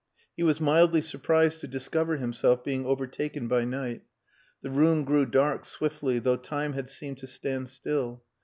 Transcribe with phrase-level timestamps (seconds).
[0.35, 4.01] He was mildly surprised to discover himself being overtaken by night.
[4.63, 8.23] The room grew dark swiftly though time had seemed to stand still.